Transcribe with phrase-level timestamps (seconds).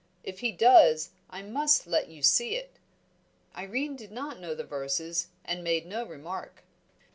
[0.23, 2.79] If he does I must let you see it."
[3.55, 6.63] Irene did not know the verses and made no remark.